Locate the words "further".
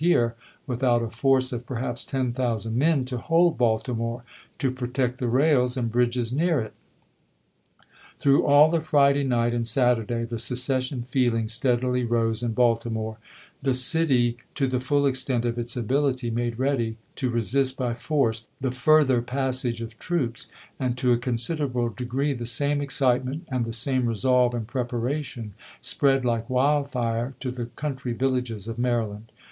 18.71-19.21